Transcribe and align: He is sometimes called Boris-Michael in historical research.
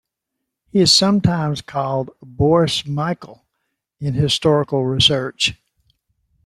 He 0.71 0.79
is 0.79 0.91
sometimes 0.91 1.61
called 1.61 2.09
Boris-Michael 2.23 3.45
in 3.99 4.15
historical 4.15 4.83
research. 4.83 5.53